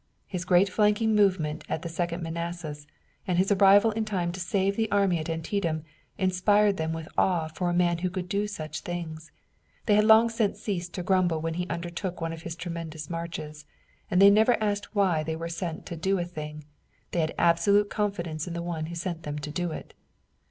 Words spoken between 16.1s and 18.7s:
a thing they had absolute confidence in the